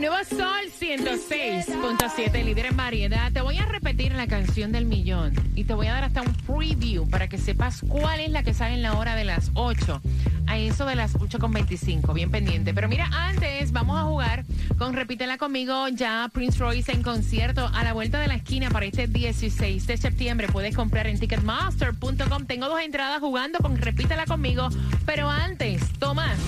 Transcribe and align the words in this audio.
Nuevo 0.00 0.16
Sol 0.24 0.72
106.7, 0.80 2.42
líder 2.42 2.66
en 2.66 2.76
variedad. 2.78 3.30
Te 3.32 3.42
voy 3.42 3.58
a 3.58 3.66
repetir 3.66 4.14
la 4.14 4.26
canción 4.26 4.72
del 4.72 4.86
millón 4.86 5.34
y 5.54 5.64
te 5.64 5.74
voy 5.74 5.88
a 5.88 5.92
dar 5.92 6.04
hasta 6.04 6.22
un 6.22 6.32
preview 6.32 7.06
para 7.06 7.28
que 7.28 7.36
sepas 7.36 7.82
cuál 7.86 8.20
es 8.20 8.30
la 8.30 8.42
que 8.42 8.54
sale 8.54 8.76
en 8.76 8.82
la 8.82 8.94
hora 8.94 9.14
de 9.14 9.24
las 9.24 9.50
8. 9.52 10.00
A 10.46 10.56
eso 10.56 10.86
de 10.86 10.94
las 10.94 11.18
8.25, 11.18 12.14
bien 12.14 12.30
pendiente. 12.30 12.72
Pero 12.72 12.88
mira, 12.88 13.10
antes 13.12 13.72
vamos 13.72 14.00
a 14.00 14.04
jugar 14.04 14.46
con 14.78 14.94
Repítela 14.94 15.36
conmigo 15.36 15.88
ya 15.88 16.30
Prince 16.32 16.58
Royce 16.58 16.92
en 16.92 17.02
concierto 17.02 17.70
a 17.70 17.84
la 17.84 17.92
vuelta 17.92 18.20
de 18.20 18.28
la 18.28 18.36
esquina 18.36 18.70
para 18.70 18.86
este 18.86 19.06
16 19.06 19.86
de 19.86 19.96
septiembre. 19.98 20.48
Puedes 20.48 20.74
comprar 20.74 21.08
en 21.08 21.20
ticketmaster.com. 21.20 22.46
Tengo 22.46 22.70
dos 22.70 22.80
entradas 22.80 23.20
jugando 23.20 23.58
con 23.58 23.76
Repítela 23.76 24.24
conmigo. 24.24 24.70
Pero 25.04 25.28
antes, 25.28 25.82
Tomás, 25.98 26.38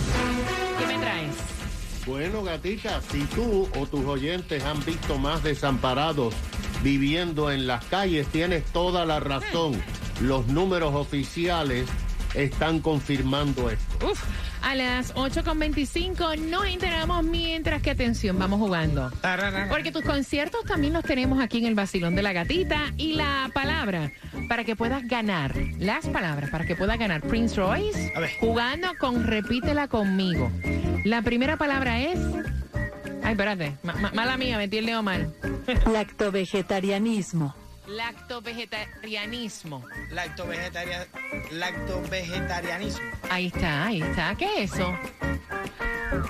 ¿qué 0.79 0.87
me 0.87 0.99
traes? 0.99 1.62
Bueno, 2.05 2.43
gatita, 2.43 3.01
si 3.01 3.21
tú 3.27 3.69
o 3.79 3.87
tus 3.87 4.05
oyentes 4.07 4.65
han 4.65 4.85
visto 4.85 5.19
más 5.19 5.45
desamparados 5.45 6.35
viviendo 6.83 7.53
en 7.53 7.69
las 7.69 7.85
calles, 7.85 8.27
tienes 8.27 8.65
toda 8.73 9.07
la 9.07 9.21
razón. 9.21 9.81
Los 10.21 10.49
números 10.49 10.95
oficiales 10.97 11.89
están 12.35 12.81
confirmando 12.81 13.71
esto. 13.71 14.11
Uf, 14.11 14.23
a 14.63 14.75
las 14.75 15.15
8.25 15.15 16.39
nos 16.39 16.67
enteramos 16.67 17.25
mientras 17.25 17.83
que 17.83 17.91
atención, 17.91 18.39
vamos 18.39 18.59
jugando. 18.61 19.11
Porque 19.69 19.93
tus 19.93 20.03
conciertos 20.03 20.65
también 20.65 20.93
los 20.93 21.05
tenemos 21.05 21.41
aquí 21.43 21.59
en 21.59 21.67
el 21.67 21.75
Basilón 21.75 22.15
de 22.15 22.23
la 22.23 22.33
Gatita 22.33 22.93
y 22.97 23.15
la 23.15 23.51
palabra 23.53 24.13
para 24.49 24.65
que 24.65 24.77
puedas 24.77 25.07
ganar, 25.07 25.55
las 25.79 26.07
palabras 26.09 26.51
para 26.51 26.65
que 26.67 26.77
puedas 26.77 26.99
ganar 26.99 27.21
Prince 27.23 27.57
Royce 27.57 28.13
A 28.17 28.21
ver. 28.21 28.31
jugando 28.41 28.89
con 28.99 29.25
Repítela 29.25 29.89
conmigo. 29.89 30.51
La 31.05 31.23
primera 31.23 31.57
palabra 31.57 32.01
es... 32.01 32.19
Ay, 33.25 33.33
espérate, 33.33 33.77
ma- 33.83 33.95
ma- 33.95 34.11
mala 34.13 34.37
mía, 34.37 34.57
metí 34.59 34.79
el 34.79 34.87
dedo 34.87 35.03
mal. 35.03 35.33
Lactovegetarianismo. 35.93 37.55
Lactovegetarianismo. 37.87 39.85
Lactovegetaria- 40.11 41.07
lactovegetarianismo. 41.51 43.01
Ahí 43.31 43.47
está, 43.47 43.87
ahí 43.87 44.03
está. 44.03 44.35
¿Qué 44.37 44.63
es 44.63 44.73
eso? 44.75 44.95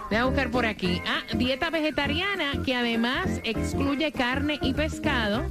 Voy 0.08 0.16
a 0.18 0.24
buscar 0.24 0.50
por 0.50 0.64
aquí. 0.66 1.00
Ah, 1.06 1.22
dieta 1.34 1.70
vegetariana 1.70 2.62
que 2.64 2.74
además 2.74 3.26
excluye 3.44 4.12
carne 4.12 4.58
y 4.62 4.72
pescado 4.74 5.44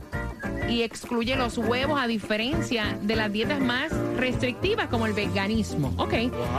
y 0.70 0.84
excluye 0.84 1.36
los 1.36 1.58
huevos 1.58 2.00
a 2.02 2.08
diferencia 2.08 2.98
de 3.02 3.16
las 3.16 3.32
dietas 3.32 3.60
más 3.60 3.92
restrictivas 4.16 4.88
como 4.88 5.06
el 5.06 5.14
veganismo. 5.14 5.94
Ok. 5.98 6.14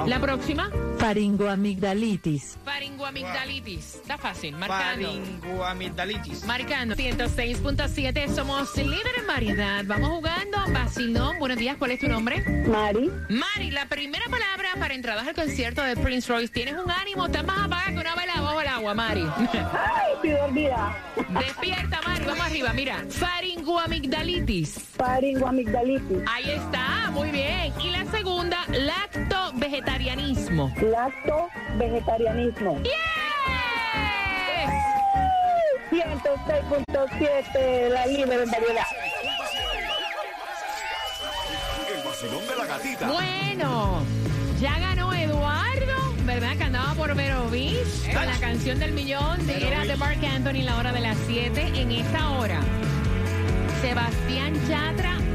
La 0.06 0.20
próxima, 0.20 0.70
Faringoamigdalitis. 1.02 2.56
faringoamigdalitis. 2.64 3.96
Está 3.96 4.16
fácil, 4.18 4.54
marcando. 4.56 5.08
Faringoamigdalitis. 5.08 6.44
Marcando 6.44 6.94
106.7, 6.94 8.28
somos 8.32 8.76
líderes 8.76 9.18
en 9.18 9.26
variedad. 9.26 9.82
Vamos 9.84 10.10
jugando. 10.10 10.58
Vacilón, 10.72 11.40
buenos 11.40 11.58
días, 11.58 11.76
¿cuál 11.76 11.90
es 11.90 11.98
tu 11.98 12.06
nombre? 12.06 12.40
Mari, 12.68 13.10
Mari, 13.30 13.72
la 13.72 13.86
primera 13.86 14.26
palabra 14.30 14.68
para 14.78 14.94
entradas 14.94 15.26
al 15.26 15.34
concierto 15.34 15.82
de 15.82 15.96
Prince 15.96 16.32
Royce. 16.32 16.52
¿Tienes 16.52 16.74
un 16.74 16.88
ánimo? 16.88 17.26
¿Estás 17.26 17.44
más 17.46 17.66
apagada 17.66 17.88
que 17.92 17.98
una 17.98 18.14
vela 18.14 18.40
bajo 18.40 18.60
el 18.60 18.68
agua, 18.68 18.94
Mari? 18.94 19.26
ay, 19.36 20.12
estoy 20.14 20.30
dormida. 20.30 20.96
Despierta, 21.30 22.00
Mari, 22.06 22.24
vamos 22.26 22.46
arriba. 22.46 22.72
Mira, 22.74 23.04
faringoamigdalitis. 23.08 24.74
Faringoamigdalitis, 24.96 26.18
Ahí 26.32 26.48
está, 26.48 27.10
muy 27.10 27.32
bien. 27.32 27.72
Y 27.82 27.90
la 27.90 28.04
segunda, 28.12 28.58
lacto-vegetarianismo. 28.68 30.72
Lacto 30.92 31.48
vegetarianismo. 31.78 32.78
¡Yes! 32.82 32.92
106.7, 35.90 37.88
la 37.88 38.06
libre 38.06 38.42
en 38.42 38.50
variedad. 38.50 38.86
El 41.94 42.02
vacilón 42.04 42.46
de 42.46 42.56
la 42.56 42.66
gatita. 42.66 43.08
Bueno, 43.08 44.02
ya 44.60 44.78
ganó 44.78 45.12
Eduardo, 45.12 46.14
¿verdad? 46.24 46.56
Que 46.56 46.64
andaba 46.64 46.94
por 46.94 47.14
Vero 47.14 47.48
Beach 47.50 48.12
con 48.14 48.26
la 48.26 48.38
canción 48.38 48.78
del 48.78 48.92
millón. 48.92 49.46
De, 49.46 49.66
era 49.66 49.84
de 49.84 49.96
Mark 49.96 50.24
Anthony 50.24 50.60
en 50.60 50.66
la 50.66 50.76
hora 50.76 50.92
de 50.92 51.00
las 51.00 51.16
7. 51.26 51.72
En 51.74 51.90
esta 51.90 52.30
hora, 52.30 52.60
Sebastián 53.80 54.54
año. 54.70 55.31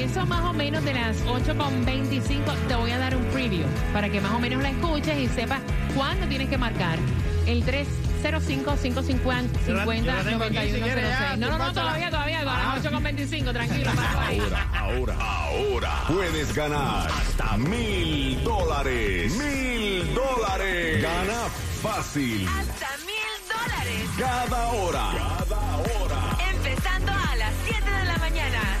Eso 0.00 0.24
más 0.24 0.40
o 0.44 0.54
menos 0.54 0.82
de 0.82 0.94
las 0.94 1.22
8.25 1.26 2.56
te 2.68 2.74
voy 2.74 2.90
a 2.90 2.96
dar 2.98 3.14
un 3.14 3.22
preview 3.26 3.66
para 3.92 4.08
que 4.08 4.18
más 4.18 4.32
o 4.32 4.38
menos 4.38 4.62
la 4.62 4.70
escuches 4.70 5.18
y 5.18 5.28
sepas 5.28 5.60
cuándo 5.94 6.26
tienes 6.26 6.48
que 6.48 6.56
marcar 6.56 6.98
el 7.46 7.62
305-550-50-9106. 7.66 10.02
Yo 10.02 10.12
la 10.12 10.24
tengo 10.24 10.44
aquí, 10.44 10.56
si 10.72 10.80
quieres, 10.80 11.06
ya, 11.06 11.36
No, 11.36 11.50
no, 11.50 11.58
no, 11.58 11.70
todavía, 11.74 12.08
todavía, 12.10 12.40
a 12.40 12.44
las 12.44 12.82
8.25, 12.82 13.52
tranquilo. 13.52 13.90
Ahora, 13.90 14.66
ahora, 14.72 15.16
ahora. 15.20 16.04
Puedes 16.08 16.54
ganar 16.54 17.10
hasta 17.10 17.58
mil 17.58 18.42
dólares. 18.42 19.36
Mil 19.36 20.14
dólares. 20.14 21.02
Gana 21.02 21.42
fácil. 21.82 22.48
Hasta 22.48 22.96
mil 23.04 23.36
dólares. 23.52 24.08
Cada 24.18 24.68
hora. 24.68 25.10
Cada 25.12 25.59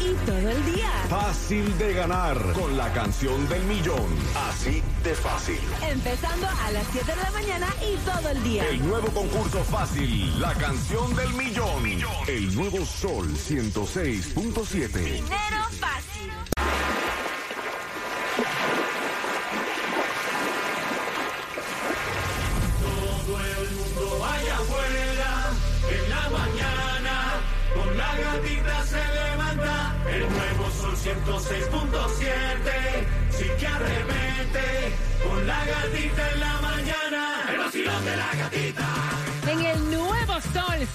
Y 0.00 0.14
todo 0.24 0.48
el 0.48 0.74
día. 0.74 0.90
Fácil 1.08 1.76
de 1.78 1.92
ganar 1.92 2.38
con 2.54 2.76
la 2.76 2.90
canción 2.92 3.46
del 3.48 3.62
millón. 3.64 4.08
Así 4.48 4.82
de 5.04 5.14
fácil. 5.14 5.60
Empezando 5.90 6.46
a 6.48 6.70
las 6.72 6.86
7 6.92 7.06
de 7.10 7.16
la 7.16 7.30
mañana 7.30 7.66
y 7.82 7.96
todo 7.98 8.28
el 8.30 8.42
día. 8.42 8.66
El 8.68 8.88
nuevo 8.88 9.08
concurso 9.08 9.62
fácil. 9.64 10.40
La 10.40 10.54
canción 10.54 11.14
del 11.14 11.32
millón. 11.34 11.84
El 12.26 12.54
nuevo 12.54 12.84
Sol 12.86 13.28
106.7. 13.28 14.88
Dinero 14.88 15.64
fácil. 15.78 15.89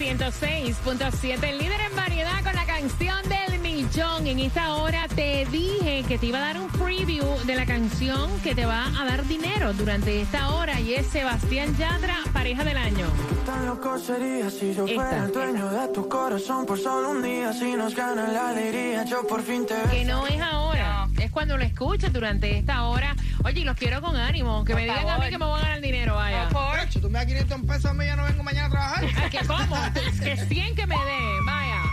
106.7, 0.06 1.44
el 1.44 1.58
líder 1.58 1.82
en 1.82 1.96
variedad 1.96 2.44
con 2.44 2.54
la 2.54 2.66
canción 2.68 3.18
del 3.28 3.60
millón. 3.60 4.28
En 4.28 4.38
esta 4.38 4.76
hora 4.76 5.08
te 5.08 5.48
dije 5.48 6.04
que 6.08 6.20
te 6.20 6.28
iba 6.28 6.38
a 6.38 6.42
dar 6.42 6.62
un 6.62 6.68
preview 6.68 7.26
de 7.46 7.56
la 7.56 7.66
canción 7.66 8.30
que 8.42 8.54
te 8.54 8.68
va 8.68 8.86
a 8.86 9.06
dar 9.06 9.26
dinero 9.26 9.74
durante 9.74 10.22
esta 10.22 10.54
hora 10.54 10.80
y 10.80 10.94
es 10.94 11.08
Sebastián 11.08 11.76
Yatra, 11.76 12.18
pareja 12.34 12.64
del 12.64 12.78
año. 12.78 13.08
Tan 13.48 13.66
loco 13.66 13.98
sería 13.98 14.52
si 14.52 14.76
yo 14.76 14.86
Esta, 14.86 14.94
fuera 14.94 15.26
el 15.26 15.32
dueño 15.32 15.72
de 15.72 15.88
tu 15.88 16.08
corazón 16.08 16.68
por 16.68 16.78
solo 16.78 17.10
un 17.10 17.24
día. 17.24 17.52
Si 17.52 17.74
nos 17.74 17.96
gana 17.96 18.28
la 18.28 18.50
alegría, 18.50 19.06
yo 19.06 19.26
por 19.26 19.42
fin 19.42 19.66
te 19.66 19.74
Que 19.90 20.06
no 20.06 20.28
es 20.28 20.40
ahora, 20.40 21.08
es 21.18 21.32
cuando 21.32 21.58
lo 21.58 21.64
escuchas 21.64 22.14
durante 22.14 22.56
esta 22.60 22.84
hora. 22.84 23.16
Oye, 23.44 23.62
y 23.62 23.64
los 23.64 23.76
quiero 23.76 24.02
con 24.02 24.16
ánimo, 24.16 24.64
que 24.66 24.76
me 24.76 24.84
digan 24.84 25.10
a 25.10 25.18
mí 25.18 25.30
que 25.32 25.40
me 25.40 25.46
voy 25.46 25.58
a 25.60 25.64
ganar 25.64 25.82
dinero, 25.82 26.14
vaya. 26.16 26.48
Tú 27.06 27.12
me 27.12 27.20
das 27.20 27.28
500 27.28 27.62
pesos 27.62 27.86
a 27.86 27.94
mí, 27.94 28.04
ya 28.04 28.16
no 28.16 28.24
vengo 28.24 28.42
mañana 28.42 28.66
a 28.66 28.70
trabajar. 28.72 29.06
Ay, 29.16 29.30
que 29.30 29.46
cómo, 29.46 29.76
que 30.24 30.38
100 30.38 30.76
que 30.76 30.88
me 30.88 30.96
dé, 30.96 31.42
vaya. 31.46 31.84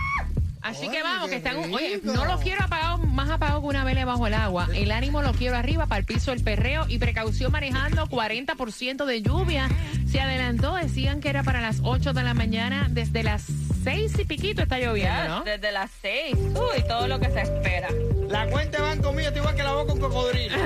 Así 0.63 0.89
que 0.89 1.03
vamos, 1.03 1.29
que 1.29 1.35
están. 1.35 1.57
Oye, 1.57 1.99
no 2.03 2.25
los 2.25 2.41
quiero 2.41 2.63
apagados, 2.63 3.05
más 3.07 3.29
apagados 3.29 3.61
que 3.61 3.67
una 3.67 3.83
vela 3.83 4.05
bajo 4.05 4.25
el 4.25 4.33
agua. 4.33 4.69
El 4.73 4.91
ánimo 4.91 5.21
lo 5.21 5.33
quiero 5.33 5.55
arriba 5.55 5.85
para 5.85 5.99
el 5.99 6.05
piso 6.05 6.31
del 6.31 6.41
perreo 6.41 6.85
y 6.87 6.97
precaución 6.97 7.51
manejando 7.51 8.07
40% 8.07 9.05
de 9.05 9.21
lluvia. 9.21 9.69
Se 10.07 10.19
adelantó, 10.19 10.73
decían 10.75 11.19
que 11.19 11.29
era 11.29 11.43
para 11.43 11.61
las 11.61 11.81
8 11.83 12.13
de 12.13 12.23
la 12.23 12.33
mañana, 12.33 12.87
desde 12.89 13.21
las 13.21 13.43
6 13.83 14.17
y 14.19 14.25
piquito 14.25 14.63
está 14.63 14.79
lloviendo, 14.79 15.27
¿no? 15.27 15.43
Desde 15.43 15.71
las 15.71 15.91
seis. 16.01 16.35
Uy, 16.35 16.83
todo 16.87 17.07
lo 17.07 17.19
que 17.19 17.29
se 17.29 17.41
espera. 17.41 17.89
La 18.29 18.47
cuenta 18.47 18.77
de 18.77 18.83
banco 18.83 19.11
mía 19.11 19.27
está 19.27 19.39
igual 19.39 19.55
que 19.55 19.63
la 19.63 19.73
boca 19.73 19.91
con 19.91 19.99
cocodrilo. 19.99 20.55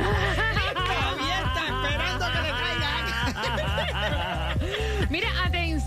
Abierta, 1.09 1.63
esperando 1.65 2.25
que 2.31 2.41
le 2.43 2.49
caigan. 2.49 4.33
Mira, 5.17 5.29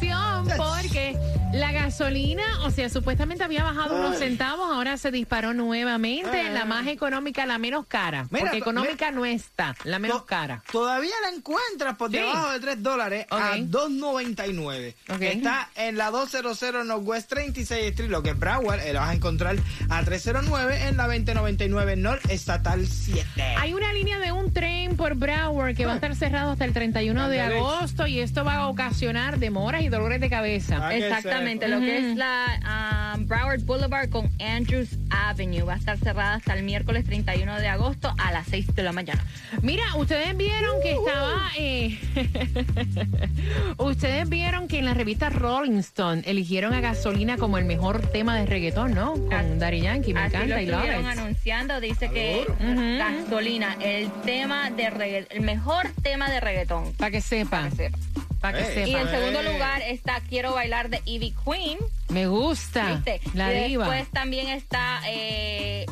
atención, 0.08 0.48
porque 0.56 1.16
La 1.52 1.72
gasolina, 1.72 2.44
o 2.64 2.70
sea, 2.70 2.88
supuestamente 2.88 3.42
había 3.42 3.64
bajado 3.64 3.96
unos 3.96 4.18
centavos, 4.18 4.70
ahora 4.70 4.96
se 4.96 5.10
disparó 5.10 5.52
nuevamente. 5.52 6.30
Ay. 6.42 6.52
La 6.54 6.64
más 6.64 6.86
económica, 6.86 7.44
la 7.44 7.58
menos 7.58 7.86
cara. 7.86 8.28
Mira, 8.30 8.44
porque 8.44 8.58
económica 8.58 9.10
no 9.10 9.24
está, 9.26 9.74
la 9.82 9.98
menos 9.98 10.18
To- 10.18 10.26
cara. 10.26 10.62
Todavía 10.70 11.10
la 11.22 11.36
encuentras 11.36 11.96
por 11.96 12.10
Sí. 12.12 12.18
debajo 12.18 12.52
de 12.52 12.60
3 12.60 12.80
dólares 12.80 13.26
a 13.30 13.36
Ok. 13.36 13.56
2.99. 13.66 14.94
Ok. 15.08 15.22
Está 15.22 15.70
en 15.74 15.96
la 15.96 16.10
200 16.12 16.84
Northwest 16.86 17.28
36 17.28 17.90
Street, 17.90 18.10
lo 18.10 18.22
que 18.22 18.30
es 18.30 18.38
Broward. 18.38 18.80
eh, 18.80 18.92
la 18.92 19.00
vas 19.00 19.10
a 19.10 19.14
encontrar 19.14 19.56
a 19.88 20.04
309 20.04 20.86
en 20.86 20.96
la 20.96 21.08
2099 21.08 21.96
North 21.96 22.30
Estatal 22.30 22.86
7. 22.86 23.42
Hay 23.58 23.74
una 23.74 23.92
línea 23.92 24.20
de 24.20 24.30
un 24.30 24.52
tren 24.52 24.96
por 24.96 25.16
Broward 25.16 25.74
que 25.74 25.84
va 25.84 25.92
a 25.92 25.94
estar 25.96 26.14
cerrado 26.14 26.52
hasta 26.52 26.64
el 26.64 26.72
31 26.72 27.28
de 27.28 27.40
agosto 27.40 28.06
y 28.06 28.20
esto 28.20 28.44
va 28.44 28.54
a 28.56 28.68
ocasionar 28.68 29.38
demoras 29.40 29.82
y 29.82 29.88
dolores 29.90 30.20
de 30.20 30.30
cabeza. 30.30 30.78
Ah, 30.82 30.90
que 30.90 30.98
Exactamente, 31.06 31.68
lo 31.68 31.80
que 31.80 32.10
es 32.10 32.16
la 32.16 32.60
ah, 32.64 33.16
Broward 33.20 33.60
Boulevard 33.64 34.08
con 34.10 34.30
Andrews 34.40 34.98
Avenue 35.10 35.62
va 35.62 35.74
a 35.74 35.76
estar 35.76 35.98
cerrada 35.98 36.34
hasta 36.34 36.54
el 36.54 36.62
miércoles 36.64 37.04
31 37.04 37.58
de 37.60 37.68
agosto 37.68 38.14
a 38.18 38.32
las 38.32 38.46
6 38.48 38.74
de 38.74 38.82
la 38.82 38.92
mañana. 38.92 39.24
Mira, 39.62 39.82
ustedes 39.96 40.36
vieron 40.36 40.80
que 40.82 40.92
estaba. 40.92 41.50
eh, 41.58 41.98
ustedes 43.78 44.28
vieron 44.28 44.68
que 44.68 44.78
en 44.78 44.84
la 44.84 44.94
revista 44.94 45.30
Rolling 45.30 45.78
Stone 45.78 46.22
eligieron 46.26 46.72
a 46.74 46.80
gasolina 46.80 47.36
como 47.36 47.58
el 47.58 47.64
mejor 47.64 48.00
tema 48.08 48.36
de 48.36 48.46
reggaetón, 48.46 48.94
¿no? 48.94 49.12
Con 49.14 49.32
Así- 49.34 49.58
Daddy 49.58 49.80
Yankee, 49.80 50.14
me 50.14 50.20
Así 50.20 50.36
lo 50.36 50.42
encanta 50.44 50.62
y 50.62 50.66
love 50.66 50.74
estuvieron 50.84 51.04
it. 51.12 51.18
anunciando, 51.18 51.80
dice 51.80 52.10
que 52.10 52.46
Ujú. 52.48 52.98
gasolina, 52.98 53.76
el 53.80 54.10
tema 54.24 54.70
de 54.70 54.90
regga- 54.90 55.26
el 55.30 55.40
mejor 55.40 55.88
tema 56.02 56.30
de 56.30 56.40
reggaetón. 56.40 56.92
Para 56.94 57.10
que 57.10 57.20
sepa, 57.20 57.50
Para 57.50 57.70
que 57.70 57.76
sepa. 57.76 57.98
Para 58.40 58.58
que 58.58 58.82
Ey. 58.82 58.90
Y 58.90 58.94
en 58.96 59.08
segundo 59.08 59.42
lugar 59.42 59.82
está 59.82 60.20
Quiero 60.28 60.54
bailar 60.54 60.88
de 60.88 61.02
Ivy 61.04 61.34
Queen. 61.44 61.78
Me 62.08 62.26
gusta. 62.26 62.94
¿viste? 62.94 63.20
La 63.34 63.52
y 63.52 63.68
diva. 63.68 63.84
después 63.88 64.10
también 64.10 64.48
está 64.48 65.00
eh, 65.06 65.86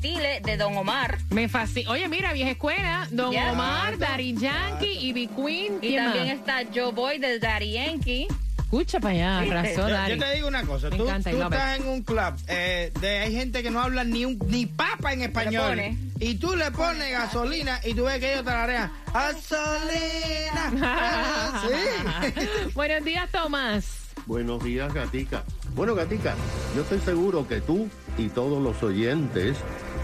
Dile 0.00 0.40
de 0.40 0.56
Don 0.56 0.76
Omar. 0.76 1.18
Me 1.30 1.48
fascina. 1.48 1.90
Oye, 1.90 2.08
mira, 2.08 2.32
vieja 2.32 2.50
escuela. 2.50 3.06
Don. 3.10 3.36
Omar, 3.36 3.98
Daddy 3.98 4.34
Yankee, 4.34 5.08
Ivy 5.08 5.26
Queen. 5.28 5.74
Y 5.82 5.88
¿quién 5.88 6.04
también 6.04 6.28
más? 6.28 6.36
está 6.36 6.62
Joe 6.74 6.92
Boy 6.92 7.18
de 7.18 7.38
Daddy 7.38 7.72
Yankee. 7.72 8.26
Escucha 8.70 9.00
para 9.00 9.14
allá, 9.14 9.40
¿Viste? 9.40 9.54
razón, 9.56 9.90
Yo, 10.10 10.18
te 10.24 10.34
digo 10.36 10.46
una 10.46 10.62
cosa, 10.62 10.90
Me 10.90 10.96
tú, 10.96 11.02
encanta, 11.02 11.30
tú 11.32 11.42
estás 11.42 11.80
en 11.80 11.88
un 11.88 12.02
club, 12.04 12.34
eh, 12.46 12.92
de, 13.00 13.18
hay 13.18 13.34
gente 13.34 13.64
que 13.64 13.70
no 13.72 13.80
habla 13.80 14.04
ni 14.04 14.24
un, 14.24 14.38
ni 14.46 14.66
papa 14.66 15.12
en 15.12 15.22
español. 15.22 15.80
Y 16.20 16.36
tú 16.36 16.54
le 16.54 16.70
pones 16.70 17.10
gasolina 17.10 17.80
y 17.82 17.94
tú 17.94 18.04
ves 18.04 18.20
que 18.20 18.32
ellos 18.32 18.44
tararean, 18.44 18.92
gasolina. 19.12 20.70
sí. 21.66 22.70
Buenos 22.74 23.04
días, 23.04 23.28
Tomás. 23.32 23.86
Buenos 24.26 24.62
días, 24.62 24.94
Gatica. 24.94 25.42
Bueno, 25.74 25.96
Gatica, 25.96 26.36
yo 26.76 26.82
estoy 26.82 27.00
seguro 27.00 27.48
que 27.48 27.60
tú 27.60 27.88
y 28.18 28.28
todos 28.28 28.62
los 28.62 28.80
oyentes 28.84 29.56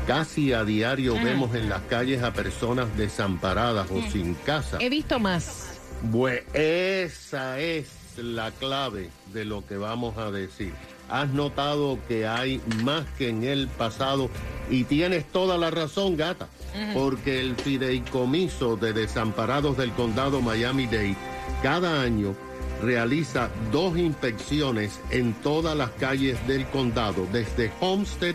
casi 0.08 0.52
a 0.52 0.64
diario 0.64 1.14
vemos 1.14 1.54
en 1.54 1.68
las 1.68 1.82
calles 1.82 2.20
a 2.24 2.32
personas 2.32 2.88
desamparadas 2.96 3.88
o 3.92 4.02
sin 4.10 4.34
casa. 4.34 4.78
He 4.80 4.88
visto 4.88 5.20
más. 5.20 5.78
Pues 6.10 6.42
esa 6.52 7.60
es 7.60 8.05
la 8.18 8.50
clave 8.50 9.10
de 9.32 9.44
lo 9.44 9.66
que 9.66 9.76
vamos 9.76 10.16
a 10.18 10.30
decir. 10.30 10.72
Has 11.08 11.28
notado 11.28 11.98
que 12.08 12.26
hay 12.26 12.60
más 12.82 13.04
que 13.16 13.28
en 13.28 13.44
el 13.44 13.68
pasado 13.68 14.28
y 14.70 14.84
tienes 14.84 15.24
toda 15.30 15.56
la 15.56 15.70
razón, 15.70 16.16
gata, 16.16 16.48
porque 16.94 17.40
el 17.40 17.54
fideicomiso 17.56 18.76
de 18.76 18.92
desamparados 18.92 19.76
del 19.76 19.92
condado 19.92 20.40
Miami-Dade 20.40 21.16
cada 21.62 22.02
año 22.02 22.34
realiza 22.82 23.50
dos 23.72 23.96
inspecciones 23.96 25.00
en 25.10 25.32
todas 25.34 25.76
las 25.76 25.90
calles 25.92 26.44
del 26.46 26.66
condado, 26.66 27.26
desde 27.32 27.70
Homestead 27.80 28.34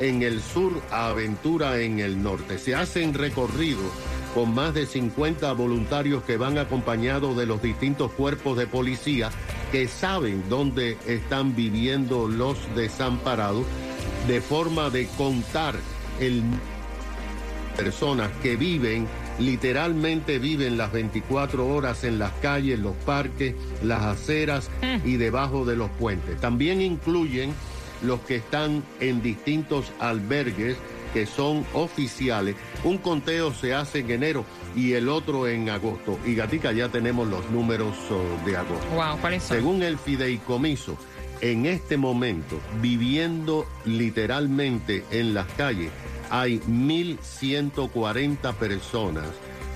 en 0.00 0.22
el 0.22 0.40
sur 0.40 0.72
a 0.90 1.08
Aventura 1.08 1.78
en 1.80 2.00
el 2.00 2.22
norte. 2.22 2.58
Se 2.58 2.74
hacen 2.74 3.14
recorridos 3.14 3.90
con 4.34 4.54
más 4.54 4.74
de 4.74 4.86
50 4.86 5.52
voluntarios 5.52 6.22
que 6.22 6.36
van 6.36 6.58
acompañados 6.58 7.36
de 7.36 7.46
los 7.46 7.62
distintos 7.62 8.12
cuerpos 8.12 8.56
de 8.56 8.66
policía 8.66 9.30
que 9.72 9.88
saben 9.88 10.44
dónde 10.48 10.96
están 11.06 11.54
viviendo 11.54 12.28
los 12.28 12.58
desamparados, 12.74 13.64
de 14.26 14.40
forma 14.40 14.90
de 14.90 15.06
contar 15.16 15.74
el 16.20 16.42
personas 17.76 18.30
que 18.42 18.56
viven, 18.56 19.06
literalmente 19.38 20.38
viven 20.38 20.76
las 20.76 20.92
24 20.92 21.66
horas 21.66 22.04
en 22.04 22.18
las 22.18 22.32
calles, 22.42 22.78
los 22.78 22.94
parques, 23.06 23.54
las 23.82 24.02
aceras 24.02 24.70
y 25.04 25.16
debajo 25.16 25.64
de 25.64 25.76
los 25.76 25.90
puentes. 25.90 26.38
También 26.40 26.82
incluyen 26.82 27.54
los 28.02 28.20
que 28.20 28.36
están 28.36 28.82
en 29.00 29.22
distintos 29.22 29.92
albergues 29.98 30.76
que 31.12 31.26
son 31.26 31.64
oficiales. 31.74 32.56
Un 32.84 32.98
conteo 32.98 33.52
se 33.52 33.74
hace 33.74 34.00
en 34.00 34.10
enero 34.10 34.44
y 34.74 34.92
el 34.92 35.08
otro 35.08 35.48
en 35.48 35.68
agosto. 35.70 36.18
Y 36.24 36.34
Gatica, 36.34 36.72
ya 36.72 36.88
tenemos 36.88 37.28
los 37.28 37.48
números 37.50 37.96
oh, 38.10 38.46
de 38.46 38.56
agosto. 38.56 38.86
Wow, 38.94 39.18
¿cuáles 39.20 39.42
son? 39.42 39.56
Según 39.56 39.82
el 39.82 39.98
fideicomiso, 39.98 40.96
en 41.40 41.66
este 41.66 41.96
momento, 41.96 42.60
viviendo 42.80 43.66
literalmente 43.84 45.04
en 45.10 45.34
las 45.34 45.46
calles, 45.52 45.90
hay 46.30 46.60
1.140 46.60 48.54
personas 48.54 49.26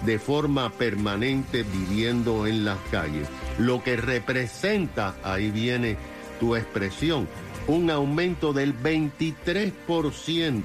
de 0.04 0.18
forma 0.18 0.70
permanente 0.70 1.62
viviendo 1.62 2.46
en 2.46 2.64
las 2.64 2.78
calles, 2.90 3.26
lo 3.58 3.82
que 3.82 3.96
representa, 3.96 5.16
ahí 5.22 5.50
viene 5.50 5.96
tu 6.38 6.56
expresión, 6.56 7.26
un 7.66 7.90
aumento 7.90 8.52
del 8.52 8.78
23% 8.78 10.62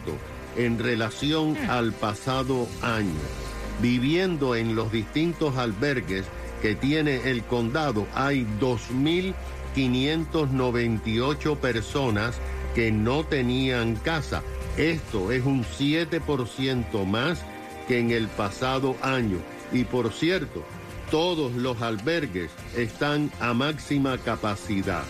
en 0.59 0.77
relación 0.77 1.57
al 1.69 1.94
pasado 1.94 2.67
año. 2.81 3.21
Viviendo 3.81 4.56
en 4.56 4.75
los 4.75 4.91
distintos 4.91 5.56
albergues 5.56 6.25
que 6.61 6.75
tiene 6.75 7.31
el 7.31 7.45
condado, 7.45 8.06
hay 8.13 8.45
2.598 8.59 11.57
personas 11.57 12.38
que 12.75 12.91
no 12.91 13.23
tenían 13.23 13.95
casa. 13.95 14.44
Esto 14.75 15.31
es 15.31 15.45
un 15.45 15.63
7% 15.63 17.05
más 17.05 17.41
que 17.88 18.00
en 18.00 18.12
el 18.12 18.27
pasado 18.27 18.97
año. 19.01 19.38
Y 19.71 19.85
por 19.85 20.12
cierto, 20.12 20.65
todos 21.09 21.53
los 21.53 21.81
albergues 21.81 22.51
están 22.75 23.31
a 23.39 23.53
máxima 23.53 24.17
capacidad. 24.17 25.05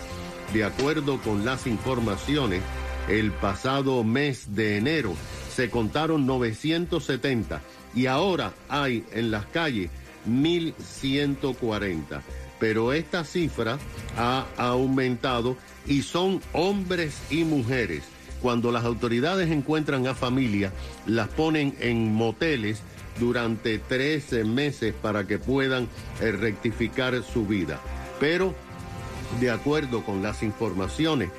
De 0.54 0.64
acuerdo 0.64 1.20
con 1.22 1.44
las 1.44 1.66
informaciones, 1.66 2.62
el 3.08 3.32
pasado 3.32 4.04
mes 4.04 4.56
de 4.56 4.78
enero 4.78 5.16
se 5.54 5.70
contaron 5.70 6.26
970 6.26 7.62
y 7.96 8.06
ahora 8.06 8.54
hay 8.68 9.04
en 9.12 9.32
las 9.32 9.46
calles 9.48 9.90
1140. 10.26 12.22
Pero 12.60 12.94
esta 12.94 13.24
cifra 13.24 13.80
ha 14.18 14.46
aumentado 14.58 15.56
y 15.88 16.02
son 16.02 16.42
hombres 16.54 17.18
y 17.30 17.44
mujeres. 17.44 18.04
Cuando 18.42 18.72
las 18.72 18.86
autoridades 18.86 19.50
encuentran 19.50 20.08
a 20.08 20.16
familias, 20.16 20.72
las 21.06 21.28
ponen 21.30 21.76
en 21.80 22.14
moteles 22.14 22.82
durante 23.20 23.80
13 23.80 24.46
meses 24.46 24.94
para 25.02 25.28
que 25.28 25.40
puedan 25.40 25.88
eh, 26.22 26.32
rectificar 26.32 27.22
su 27.24 27.46
vida. 27.46 27.80
Pero, 28.20 28.56
de 29.40 29.52
acuerdo 29.52 30.04
con 30.04 30.22
las 30.22 30.42
informaciones, 30.42 31.30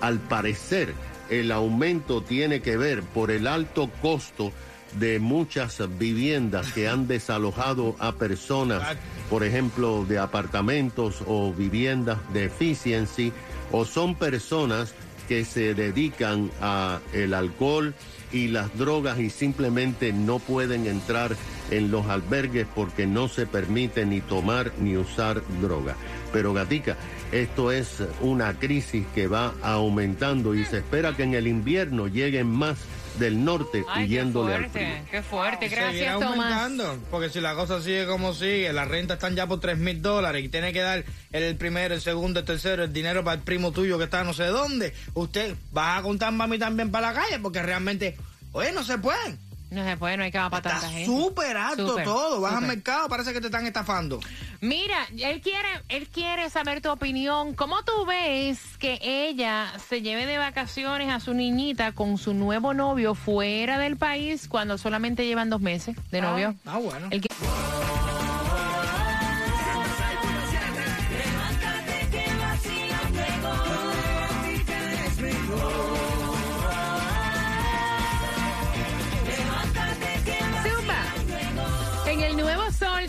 al 0.00 0.18
parecer 0.18 0.94
el 1.30 1.52
aumento 1.52 2.22
tiene 2.22 2.60
que 2.60 2.76
ver 2.76 3.02
por 3.02 3.30
el 3.30 3.46
alto 3.46 3.90
costo 4.02 4.52
de 4.98 5.20
muchas 5.20 5.80
viviendas 5.98 6.72
que 6.72 6.88
han 6.88 7.06
desalojado 7.06 7.94
a 8.00 8.12
personas, 8.12 8.96
por 9.28 9.44
ejemplo, 9.44 10.04
de 10.04 10.18
apartamentos 10.18 11.22
o 11.26 11.52
viviendas 11.52 12.18
de 12.32 12.46
efficiency, 12.46 13.32
o 13.70 13.84
son 13.84 14.16
personas 14.16 14.92
que 15.28 15.44
se 15.44 15.74
dedican 15.74 16.50
a 16.60 16.98
el 17.12 17.34
alcohol 17.34 17.94
y 18.32 18.48
las 18.48 18.76
drogas 18.76 19.20
y 19.20 19.30
simplemente 19.30 20.12
no 20.12 20.40
pueden 20.40 20.88
entrar 20.88 21.36
en 21.70 21.92
los 21.92 22.06
albergues 22.06 22.66
porque 22.74 23.06
no 23.06 23.28
se 23.28 23.46
permite 23.46 24.04
ni 24.06 24.20
tomar 24.20 24.72
ni 24.80 24.96
usar 24.96 25.40
droga. 25.60 25.94
Pero 26.32 26.52
Gatica, 26.52 26.96
esto 27.32 27.72
es 27.72 28.02
una 28.20 28.58
crisis 28.58 29.04
que 29.14 29.26
va 29.26 29.52
aumentando 29.62 30.54
y 30.54 30.64
se 30.64 30.78
espera 30.78 31.16
que 31.16 31.24
en 31.24 31.34
el 31.34 31.46
invierno 31.46 32.06
lleguen 32.06 32.46
más 32.46 32.78
del 33.18 33.44
norte 33.44 33.84
Ay, 33.88 34.06
qué 34.06 34.14
huyéndole 34.14 34.54
al 34.54 34.70
frío. 34.70 34.86
fuerte, 34.86 35.02
qué 35.10 35.22
fuerte. 35.22 35.68
Seguirá 35.68 35.82
Gracias, 35.90 36.14
Tomás. 36.14 36.30
aumentando, 36.32 36.98
porque 37.10 37.28
si 37.28 37.40
la 37.40 37.54
cosa 37.54 37.82
sigue 37.82 38.06
como 38.06 38.32
sigue, 38.32 38.72
las 38.72 38.86
rentas 38.88 39.16
están 39.16 39.34
ya 39.34 39.46
por 39.46 39.60
3 39.60 39.76
mil 39.78 40.00
dólares 40.00 40.44
y 40.44 40.48
tiene 40.48 40.72
que 40.72 40.80
dar 40.80 41.04
el 41.32 41.56
primero, 41.56 41.94
el 41.94 42.00
segundo, 42.00 42.40
el 42.40 42.46
tercero, 42.46 42.84
el 42.84 42.92
dinero 42.92 43.24
para 43.24 43.36
el 43.38 43.42
primo 43.42 43.72
tuyo 43.72 43.98
que 43.98 44.04
está 44.04 44.22
no 44.22 44.32
sé 44.32 44.46
dónde, 44.46 44.94
usted 45.14 45.54
va 45.76 45.96
a 45.96 46.02
contar 46.02 46.32
mami 46.32 46.58
también 46.58 46.90
para 46.92 47.08
la 47.12 47.20
calle 47.20 47.38
porque 47.40 47.60
realmente, 47.60 48.16
oye, 48.52 48.70
no 48.72 48.84
se 48.84 48.96
puede. 48.98 49.36
No 49.70 49.84
se 49.84 49.96
puede, 49.96 50.16
no 50.16 50.24
hay 50.24 50.32
cama 50.32 50.50
para 50.50 50.58
Está 50.68 50.80
tanta 50.80 50.88
gente. 50.88 51.06
súper 51.06 51.56
alto 51.56 51.96
todo. 52.02 52.40
Vas 52.40 52.52
al 52.54 52.58
súper. 52.62 52.76
mercado, 52.76 53.08
parece 53.08 53.32
que 53.32 53.40
te 53.40 53.46
están 53.46 53.66
estafando. 53.66 54.18
Mira, 54.60 55.06
él 55.16 55.40
quiere, 55.40 55.68
él 55.88 56.08
quiere 56.08 56.50
saber 56.50 56.80
tu 56.80 56.90
opinión. 56.90 57.54
¿Cómo 57.54 57.82
tú 57.84 58.04
ves 58.04 58.58
que 58.78 58.98
ella 59.02 59.72
se 59.88 60.02
lleve 60.02 60.26
de 60.26 60.38
vacaciones 60.38 61.10
a 61.12 61.20
su 61.20 61.34
niñita 61.34 61.92
con 61.92 62.18
su 62.18 62.34
nuevo 62.34 62.74
novio 62.74 63.14
fuera 63.14 63.78
del 63.78 63.96
país 63.96 64.48
cuando 64.48 64.76
solamente 64.76 65.24
llevan 65.24 65.50
dos 65.50 65.60
meses 65.60 65.96
de 66.10 66.20
novio? 66.20 66.56
Ah, 66.66 66.78
bueno. 66.78 67.08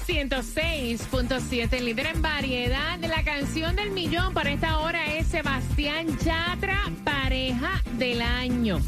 Sol 0.06 0.16
106.7, 0.16 1.80
líder 1.80 2.08
en 2.08 2.22
variedad, 2.22 3.00
la 3.00 3.24
canción 3.24 3.76
del 3.76 3.92
millón 3.92 4.34
para 4.34 4.52
esta 4.52 4.80
hora 4.80 5.14
es 5.14 5.28
Sebastián 5.28 6.18
Chatra, 6.18 6.80
pareja 7.04 7.82
del 7.98 8.22
año. 8.22 8.80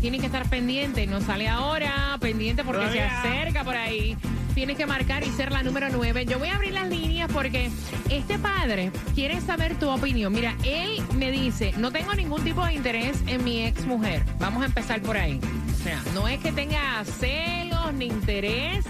Tienen 0.00 0.20
que 0.20 0.26
estar 0.26 0.48
pendientes, 0.48 1.08
no 1.08 1.20
sale 1.20 1.48
ahora, 1.48 2.16
pendiente 2.20 2.64
porque 2.64 2.82
Todavía. 2.82 3.22
se 3.22 3.28
acerca 3.28 3.64
por 3.64 3.76
ahí. 3.76 4.16
Tienes 4.54 4.76
que 4.76 4.86
marcar 4.86 5.22
y 5.24 5.30
ser 5.30 5.52
la 5.52 5.62
número 5.62 5.88
9. 5.90 6.26
Yo 6.26 6.38
voy 6.38 6.48
a 6.48 6.56
abrir 6.56 6.72
las 6.72 6.88
líneas 6.88 7.30
porque 7.32 7.70
este 8.10 8.38
padre 8.38 8.90
quiere 9.14 9.40
saber 9.40 9.78
tu 9.78 9.88
opinión. 9.88 10.32
Mira, 10.32 10.56
él 10.64 11.00
me 11.14 11.30
dice, 11.30 11.72
no 11.76 11.92
tengo 11.92 12.14
ningún 12.14 12.42
tipo 12.42 12.64
de 12.64 12.74
interés 12.74 13.22
en 13.26 13.44
mi 13.44 13.64
ex 13.64 13.84
mujer. 13.86 14.24
Vamos 14.38 14.62
a 14.62 14.66
empezar 14.66 15.00
por 15.02 15.16
ahí. 15.16 15.40
O 15.72 15.82
sea, 15.82 16.02
no 16.14 16.26
es 16.26 16.40
que 16.40 16.50
tenga 16.52 17.04
celos 17.04 17.92
ni 17.94 18.06
interés, 18.06 18.84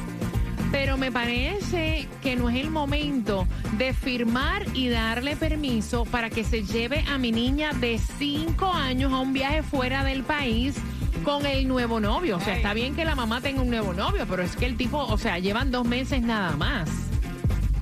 pero 0.71 0.97
me 0.97 1.11
parece 1.11 2.09
que 2.23 2.37
no 2.37 2.51
es 2.51 2.57
el 2.57 2.71
momento 2.71 3.47
de 3.77 3.93
firmar 3.93 4.65
y 4.75 4.89
darle 4.89 5.37
permiso 5.37 6.05
para 6.05 6.31
que 6.31 6.45
se 6.45 6.63
lleve 6.63 7.05
a 7.09 7.19
mi 7.19 7.33
niña 7.33 7.73
de 7.73 7.99
5 7.99 8.67
años 8.73 9.13
a 9.13 9.19
un 9.19 9.33
viaje 9.33 9.63
fuera 9.63 10.05
del 10.05 10.23
país 10.25 10.77
con 11.25 11.47
el 11.47 11.69
nuevo 11.69 12.01
novio. 12.01 12.37
O 12.37 12.41
sea, 12.41 12.57
está 12.57 12.75
bien 12.75 12.95
que 12.95 13.05
la 13.05 13.15
mamá 13.15 13.41
tenga 13.41 13.63
un 13.63 13.71
nuevo 13.71 13.93
novio, 13.93 14.27
pero 14.29 14.43
es 14.43 14.57
que 14.57 14.67
el 14.67 14.77
tipo, 14.77 14.99
o 14.99 15.19
sea, 15.19 15.39
llevan 15.39 15.71
dos 15.71 15.87
meses 15.87 16.23
nada 16.23 16.57
más. 16.57 16.89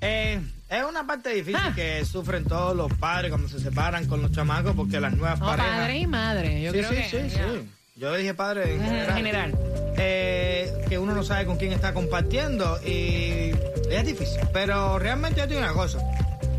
Eh, 0.00 0.40
es 0.68 0.84
una 0.88 1.04
parte 1.06 1.30
difícil 1.30 1.60
Ah. 1.62 1.72
que 1.74 2.04
sufren 2.04 2.44
todos 2.44 2.76
los 2.76 2.92
padres 2.94 3.30
cuando 3.30 3.48
se 3.48 3.58
separan 3.58 4.06
con 4.06 4.22
los 4.22 4.30
chamacos 4.32 4.74
porque 4.76 5.00
las 5.00 5.16
nuevas 5.16 5.40
No, 5.40 5.46
parejas. 5.46 5.70
padre 5.78 5.98
y 5.98 6.06
madre. 6.06 6.62
Yo 6.62 6.72
sí, 6.72 6.78
creo 6.78 6.90
sí, 6.90 6.96
que, 6.96 7.08
sí, 7.08 7.16
ya. 7.36 7.48
sí. 7.48 7.68
Yo 7.96 8.14
dije 8.16 8.34
padre 8.34 8.74
en 8.74 8.80
En 8.80 8.86
general. 8.86 9.16
general. 9.16 9.54
Eh, 9.96 10.72
que 10.88 10.98
uno 10.98 11.14
no 11.14 11.24
sabe 11.24 11.46
con 11.46 11.56
quién 11.56 11.72
está 11.72 11.92
compartiendo 11.92 12.78
y 12.86 13.50
es 13.90 14.06
difícil. 14.06 14.38
Pero 14.52 14.98
realmente 15.00 15.40
yo 15.40 15.48
te 15.48 15.54
digo 15.54 15.64
una 15.64 15.72
cosa. 15.72 15.98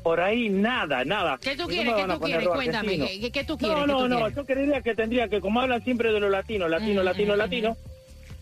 por 0.03 0.19
ahí, 0.21 0.49
nada, 0.49 1.03
nada. 1.03 1.39
¿Qué 1.41 1.55
tú 1.55 1.65
quieres? 1.67 1.93
¿Qué 1.95 2.03
tú 2.13 2.19
quieres? 2.19 2.47
Cuéntame. 2.47 2.77
argentino. 2.93 3.07
¿Qué, 3.21 3.31
qué 3.31 3.43
tú 3.43 3.57
quieres? 3.57 3.77
No, 3.77 3.85
¿Qué 3.85 3.91
no, 3.91 4.07
no, 4.07 4.15
quieres? 4.17 4.35
yo 4.35 4.45
creería 4.45 4.81
que 4.81 4.93
tendría 4.95 5.27
que, 5.27 5.41
como 5.41 5.59
hablan 5.61 5.83
siempre 5.83 6.11
de 6.11 6.19
lo 6.19 6.29
latino, 6.29 6.67
latino, 6.67 7.01
Mm, 7.01 7.05
latino, 7.05 7.33
mm, 7.33 7.37
latino, 7.37 7.77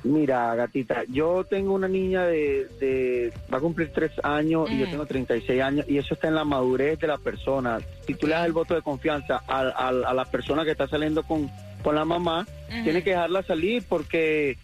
Mira, 0.04 0.54
gatita, 0.56 1.04
yo 1.08 1.46
tengo 1.50 1.74
una 1.74 1.88
niña 1.88 2.24
de, 2.26 2.68
de- 2.82 3.34
va 3.52 3.60
a 3.60 3.62
cumplir 3.62 3.94
tres 3.94 4.12
años 4.24 4.70
y 4.70 4.78
yo 4.78 4.88
Mm. 4.88 4.90
tengo 4.92 5.06
36 5.06 5.62
años 5.62 5.86
y 5.88 5.98
eso 5.98 6.16
está 6.16 6.28
en 6.28 6.36
la 6.36 6.44
madurez 6.44 7.00
de 7.00 7.08
la 7.08 7.18
persona. 7.18 7.80
Si 8.06 8.14
tú 8.16 8.28
le 8.28 8.34
das 8.34 8.46
el 8.46 8.52
voto 8.52 8.74
de 8.76 8.82
confianza 8.82 9.38
al- 9.48 9.74
al- 9.78 10.04
a, 10.04 10.14
la 10.14 10.26
persona 10.26 10.66
que 10.66 10.72
está 10.72 10.90
saliendo 10.90 11.24
con, 11.24 11.50
con 11.84 11.96
la 11.96 12.06
mamá, 12.06 12.48
tiene 12.84 13.04
que 13.04 13.12
dejarla 13.12 13.44
salir 13.44 13.84
porque 13.88 14.58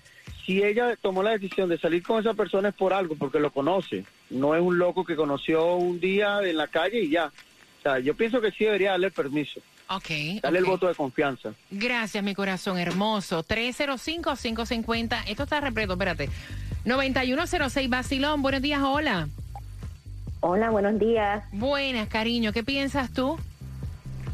si 0.45 0.63
ella 0.63 0.95
tomó 0.99 1.21
la 1.21 1.31
decisión 1.31 1.69
de 1.69 1.77
salir 1.77 2.01
con 2.01 2.19
esa 2.19 2.33
persona 2.33 2.69
es 2.69 2.75
por 2.75 2.93
algo, 2.93 3.15
porque 3.15 3.39
lo 3.39 3.51
conoce. 3.51 4.05
No 4.29 4.55
es 4.55 4.61
un 4.61 4.79
loco 4.79 5.05
que 5.05 5.15
conoció 5.15 5.75
un 5.75 5.99
día 5.99 6.39
en 6.43 6.57
la 6.57 6.67
calle 6.67 7.01
y 7.01 7.11
ya. 7.11 7.27
O 7.27 7.81
sea, 7.83 7.99
yo 7.99 8.15
pienso 8.15 8.41
que 8.41 8.51
sí 8.51 8.65
debería 8.65 8.91
darle 8.91 9.07
el 9.07 9.13
permiso. 9.13 9.61
Ok. 9.89 10.41
Darle 10.41 10.59
ok. 10.59 10.65
el 10.65 10.71
voto 10.71 10.88
de 10.88 10.95
confianza. 10.95 11.53
Gracias, 11.69 12.23
mi 12.23 12.33
corazón 12.33 12.77
hermoso. 12.79 13.43
305-550. 13.43 15.23
Esto 15.27 15.43
está 15.43 15.61
repleto, 15.61 15.93
espérate. 15.93 16.29
9106 16.85 17.89
Basilón. 17.89 18.41
Buenos 18.41 18.61
días, 18.61 18.81
hola. 18.81 19.27
Hola, 20.41 20.69
buenos 20.69 20.97
días. 20.97 21.43
Buenas, 21.51 22.07
cariño. 22.07 22.53
¿Qué 22.53 22.63
piensas 22.63 23.13
tú? 23.13 23.38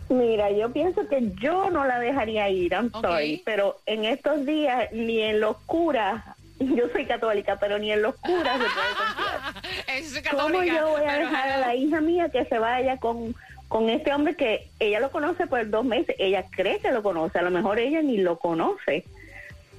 Mira, 0.10 0.52
yo 0.52 0.72
pienso 0.72 1.08
que 1.08 1.32
yo 1.42 1.70
no 1.72 1.86
la 1.86 2.00
dejaría 2.00 2.48
ir, 2.50 2.74
I'm 2.74 2.92
sorry, 2.92 3.42
pero 3.44 3.80
en 3.88 4.06
estos 4.06 4.46
días 4.46 4.92
ni 4.92 5.22
en 5.22 5.40
los 5.40 5.58
curas, 5.66 6.24
yo 6.60 6.88
soy 6.94 7.06
católica, 7.06 7.58
pero 7.60 7.80
ni 7.80 7.92
en 7.92 8.02
los 8.04 8.16
curas 8.18 8.60
se 8.60 8.66
puede 8.66 8.94
confiar. 8.98 10.32
¿Cómo 10.32 10.64
yo 10.64 10.90
voy 10.90 11.06
a 11.08 11.14
dejar 11.18 11.50
a 11.50 11.58
la 11.58 11.76
hija 11.76 12.02
mía 12.02 12.30
que 12.30 12.46
se 12.46 12.60
vaya 12.60 12.98
con, 12.98 13.36
con 13.68 13.90
este 13.90 14.14
hombre 14.14 14.36
que 14.36 14.68
ella 14.80 15.00
lo 15.00 15.10
conoce 15.10 15.48
por 15.48 15.68
dos 15.70 15.84
meses? 15.84 16.16
Ella 16.20 16.46
cree 16.52 16.80
que 16.80 16.92
lo 16.92 17.02
conoce, 17.02 17.40
a 17.40 17.42
lo 17.42 17.50
mejor 17.52 17.80
ella 17.80 18.02
ni 18.04 18.18
lo 18.18 18.38
conoce. 18.38 19.06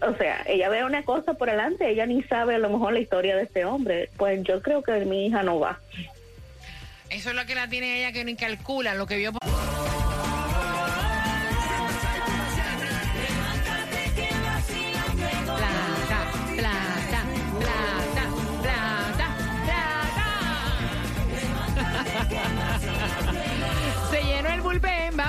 O 0.03 0.13
sea, 0.17 0.43
ella 0.47 0.69
ve 0.69 0.85
una 0.85 1.05
cosa 1.05 1.35
por 1.35 1.49
delante, 1.51 1.89
ella 1.89 2.05
ni 2.05 2.23
sabe 2.25 2.57
a 2.57 2.59
lo 2.59 2.69
mejor 2.69 2.93
la 2.93 2.99
historia 3.01 3.37
de 3.37 3.45
este 3.45 3.65
hombre. 3.65 4.11
Pues 4.19 4.43
yo 4.43 4.61
creo 4.61 4.83
que 4.83 4.93
mi 5.07 5.27
hija 5.27 5.43
no 5.45 5.59
va. 5.61 5.79
Eso 7.09 7.31
es 7.31 7.37
lo 7.37 7.47
que 7.47 7.55
la 7.55 7.69
tiene 7.69 8.01
ella 8.01 8.13
que 8.13 8.25
ni 8.25 8.35
calcula, 8.37 8.95
lo 8.97 9.07
que 9.07 9.17
vio. 9.17 9.33
por- 9.33 9.56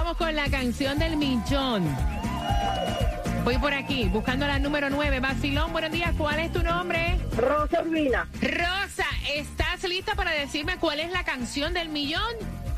Vamos 0.08 0.26
con 0.26 0.36
la 0.38 0.50
canción 0.50 0.98
del 0.98 1.18
millón. 1.18 1.84
Voy 3.44 3.58
por 3.58 3.74
aquí, 3.74 4.06
buscando 4.06 4.48
la 4.48 4.58
número 4.58 4.90
9. 4.90 5.20
Basilón, 5.20 5.74
buenos 5.74 5.92
días. 5.92 6.14
¿Cuál 6.18 6.40
es 6.40 6.54
tu 6.54 6.64
nombre? 6.64 7.20
Rosa 7.36 7.82
Urbina. 7.82 8.26
Rosa, 8.42 9.04
¿estás 9.36 9.84
lista 9.84 10.16
para 10.16 10.32
decirme 10.32 10.78
cuál 10.78 11.02
es 11.02 11.12
la 11.12 11.26
canción 11.26 11.74
del 11.74 11.90
millón? 11.90 12.34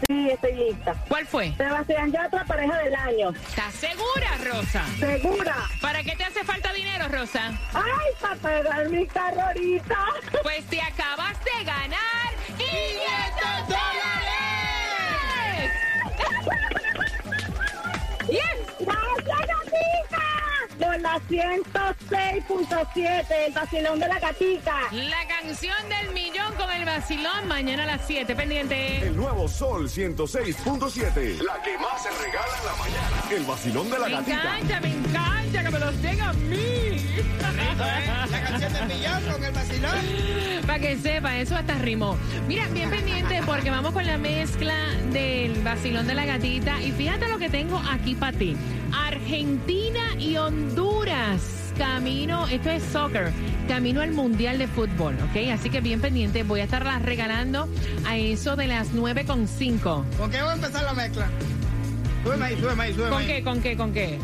Sí, 0.08 0.32
estoy 0.32 0.56
lista. 0.56 0.96
¿Cuál 1.08 1.28
fue? 1.28 1.54
Sebastián 1.56 2.12
Yatra, 2.12 2.46
pareja 2.46 2.76
del 2.78 2.96
año. 2.96 3.30
¿Estás 3.30 3.76
segura, 3.76 4.36
Rosa? 4.52 4.84
¿Segura? 4.98 5.56
¿Para 5.84 6.02
qué 6.02 6.16
te 6.16 6.24
hace 6.24 6.44
falta 6.44 6.74
dinero, 6.74 7.10
Rosa? 7.10 7.52
¡Ay, 7.76 8.12
para 8.20 8.36
pagar 8.38 8.90
mi 8.90 9.06
carro 9.06 9.42
ahorita! 9.42 9.98
Pues 10.42 10.66
te 10.66 10.82
acabas 10.82 11.38
de 11.46 11.64
ganar 11.64 12.34
500 12.58 13.68
dólares. 13.68 14.00
¡Yes! 18.30 18.42
¡Gracias, 18.80 19.26
gatita! 19.28 20.24
Por 20.80 21.00
la 21.02 21.20
106.7, 21.30 23.26
el 23.48 23.54
vacilón 23.54 24.00
de 24.00 24.08
la 24.08 24.20
gatita. 24.20 24.76
La 24.92 25.28
canción 25.28 25.76
del 25.90 26.14
millón 26.14 26.54
con 26.56 26.70
el 26.72 26.86
vacilón 26.86 27.48
mañana 27.48 27.84
a 27.84 27.88
las 27.98 28.02
7. 28.08 28.36
Pendiente. 28.36 29.08
El 29.08 29.16
nuevo 29.16 29.48
Sol 29.48 29.90
106.7. 29.90 31.42
La 31.44 31.62
que 31.64 31.78
más 31.78 32.02
se 32.04 32.10
regala 32.12 32.58
en 32.60 32.66
la 32.66 32.74
mañana. 32.76 33.24
El 33.32 33.44
vacilón 33.44 33.90
de 33.90 34.00
la 34.00 34.06
Me 34.08 34.12
gatita. 34.14 34.38
encanta, 34.60 34.80
me 34.80 34.90
encanta 34.90 35.39
que 35.52 35.70
me 35.72 35.80
los 35.80 36.02
den 36.02 36.22
a 36.22 36.34
mí. 36.34 36.58
La 38.30 38.42
canción 38.42 38.74
del 38.74 38.86
millón 38.88 39.24
con 39.32 39.44
el 39.44 39.52
vacilón. 39.52 39.92
Para 40.66 40.80
que 40.80 40.98
sepa, 40.98 41.38
eso 41.38 41.56
hasta 41.56 41.76
rimó. 41.76 42.18
Mira, 42.48 42.68
bien 42.68 42.90
pendiente 42.90 43.42
porque 43.46 43.70
vamos 43.72 43.92
con 43.94 44.06
la 44.06 44.18
mezcla 44.18 44.76
del 45.12 45.62
vacilón 45.64 46.08
de 46.08 46.14
la 46.16 46.26
gatita. 46.26 46.82
Y 46.84 46.92
fíjate 46.92 47.28
lo 47.28 47.38
que 47.40 47.50
tengo 47.50 47.82
aquí 47.92 48.16
para 48.16 48.38
ti. 48.38 48.56
Argentina 48.94 50.16
y 50.18 50.38
Honduras. 50.38 51.56
Camino, 51.78 52.46
esto 52.50 52.70
es 52.72 52.84
soccer, 52.84 53.32
camino 53.70 54.02
al 54.02 54.12
Mundial 54.12 54.58
de 54.58 54.68
Fútbol, 54.68 55.16
¿ok? 55.30 55.50
Así 55.54 55.70
que 55.70 55.80
bien 55.80 56.02
pendiente, 56.02 56.44
voy 56.44 56.60
a 56.60 56.66
estarlas 56.66 57.02
regalando 57.02 57.70
a 58.06 58.18
eso 58.18 58.58
de 58.58 58.68
las 58.68 58.92
9.5. 58.94 60.04
¿Con 60.18 60.30
qué 60.30 60.42
voy 60.42 60.52
a 60.52 60.54
empezar 60.56 60.84
la 60.84 60.92
mezcla? 60.94 61.30
Súbeme 62.26 62.46
ahí, 62.48 62.58
súbeme 62.60 62.84
ahí, 62.84 62.94
súbeme 62.94 63.10
¿Con 63.12 63.22
ahí. 63.22 63.28
qué, 63.28 63.44
con 63.44 63.62
qué, 63.62 63.78
con 63.78 63.94
qué? 63.94 64.20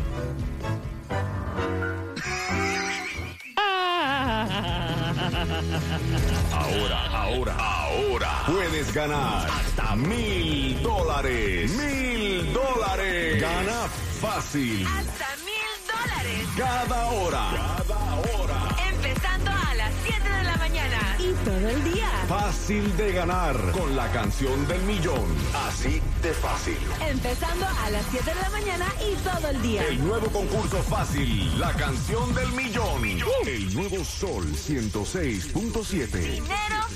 Ahora, 6.52 7.06
ahora, 7.10 7.56
ahora 7.58 8.42
puedes 8.46 8.94
ganar 8.94 9.48
hasta 9.50 9.96
mil 9.96 10.82
dólares. 10.82 11.70
Mil 11.72 12.52
dólares. 12.52 13.40
Gana 13.40 13.88
fácil. 14.20 14.86
Hasta 14.86 15.26
mil 15.44 15.54
dólares. 15.86 16.48
Cada 16.56 17.06
hora. 17.06 17.50
Cada 17.78 18.14
hora. 18.14 18.76
Empezando 18.88 19.50
a 19.50 19.74
las 19.74 19.92
7 20.04 20.28
de 20.28 20.42
la 20.44 20.56
mañana. 20.56 21.16
Y 21.18 21.32
todo 21.44 21.68
el 21.68 21.84
día. 21.84 22.10
Fácil 22.28 22.96
de 22.96 23.12
ganar 23.12 23.56
con 23.72 23.96
la 23.96 24.10
canción 24.12 24.66
del 24.68 24.82
millón. 24.82 25.26
Así 25.68 26.00
de 26.26 26.34
fácil. 26.34 26.76
Empezando 27.08 27.64
a 27.66 27.90
las 27.90 28.04
7 28.10 28.34
de 28.34 28.40
la 28.40 28.50
mañana 28.50 28.86
y 29.00 29.14
todo 29.22 29.48
el 29.48 29.62
día. 29.62 29.86
El 29.86 30.04
nuevo 30.04 30.26
concurso 30.32 30.82
fácil. 30.82 31.60
La 31.60 31.72
canción 31.74 32.34
del 32.34 32.50
millón. 32.52 33.04
El 33.46 33.72
nuevo 33.72 34.04
Sol 34.04 34.44
106.7. 34.44 36.18
Dinero. 36.18 36.95